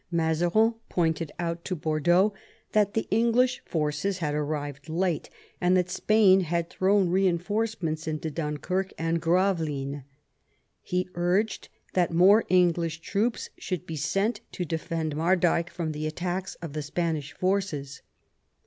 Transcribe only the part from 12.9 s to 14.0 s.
troops should be